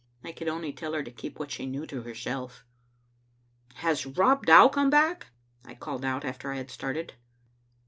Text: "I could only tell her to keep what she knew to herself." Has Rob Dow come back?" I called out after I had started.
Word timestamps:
"I 0.23 0.31
could 0.31 0.47
only 0.47 0.73
tell 0.73 0.93
her 0.93 1.03
to 1.03 1.11
keep 1.11 1.37
what 1.37 1.51
she 1.51 1.67
knew 1.67 1.85
to 1.85 2.01
herself." 2.01 2.65
Has 3.85 4.07
Rob 4.07 4.47
Dow 4.47 4.67
come 4.67 4.89
back?" 4.89 5.27
I 5.63 5.75
called 5.75 6.03
out 6.03 6.25
after 6.25 6.51
I 6.51 6.55
had 6.57 6.71
started. 6.71 7.13